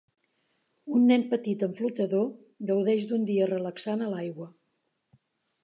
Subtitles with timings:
[0.99, 2.25] Un nen petit amb flotador
[2.71, 4.49] gaudeix d'un dia relaxant a l'aigua.